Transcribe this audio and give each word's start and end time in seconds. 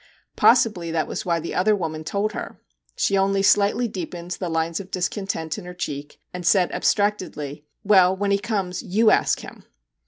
Possibly 0.35 0.89
that 0.89 1.05
was 1.07 1.27
why 1.27 1.39
the 1.39 1.53
other 1.53 1.75
woman 1.75 2.03
told 2.03 2.31
her. 2.31 2.59
She 2.95 3.15
only 3.15 3.43
slightly 3.43 3.87
deepened 3.87 4.31
the 4.31 4.49
lines 4.49 4.79
of 4.79 4.89
discontent 4.89 5.59
in 5.59 5.65
her 5.65 5.75
cheek, 5.75 6.19
and 6.33 6.43
said 6.43 6.71
abstractedly,' 6.71 7.65
Well, 7.83 8.17
when 8.17 8.31
he 8.31 8.39
comes, 8.39 8.81
you 8.81 9.11
ask 9.11 9.41
him.' 9.41 9.63